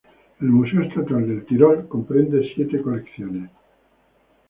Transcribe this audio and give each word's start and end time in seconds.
El 0.39 0.47
museo 0.47 0.81
estatal 0.81 1.27
del 1.27 1.45
Tirol 1.45 1.87
comprende 1.87 2.51
siete 2.55 2.81
colecciones. 2.81 3.51